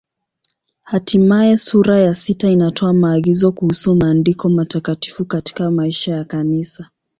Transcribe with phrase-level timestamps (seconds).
[0.83, 6.89] Hatimaye sura ya sita inatoa maagizo kuhusu Maandiko Matakatifu katika maisha ya Kanisa.